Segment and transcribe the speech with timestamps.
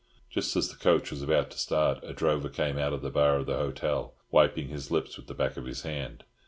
[0.31, 3.35] Just as the coach was about to start a drover came out of the bar
[3.35, 6.23] of the hotel, wiping his lips with the back of his hand.